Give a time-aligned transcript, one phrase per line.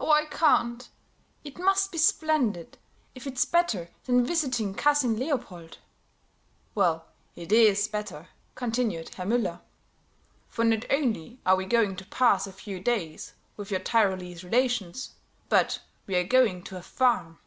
[0.00, 0.88] "Oh, I can't.
[1.44, 2.76] It must be splendid,
[3.14, 5.78] if it's better than visiting Cousin Leopold."
[6.74, 7.04] "Well,
[7.36, 9.60] it is better," continued Herr Müller;
[10.48, 15.12] "for not only are we going to pass a few days with your Tyrolese relations,
[15.48, 15.78] but
[16.08, 17.38] we are going to a farm."